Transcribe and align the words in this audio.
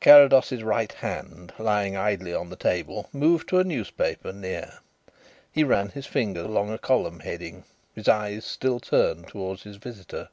Carrados's 0.00 0.64
right 0.64 0.90
hand, 0.94 1.52
lying 1.60 1.96
idly 1.96 2.34
on 2.34 2.50
the 2.50 2.56
table, 2.56 3.08
moved 3.12 3.48
to 3.48 3.60
a 3.60 3.62
newspaper 3.62 4.32
near. 4.32 4.80
He 5.52 5.62
ran 5.62 5.90
his 5.90 6.06
finger 6.06 6.40
along 6.40 6.72
a 6.72 6.76
column 6.78 7.20
heading, 7.20 7.62
his 7.94 8.08
eyes 8.08 8.44
still 8.44 8.80
turned 8.80 9.28
towards 9.28 9.62
his 9.62 9.76
visitor. 9.76 10.30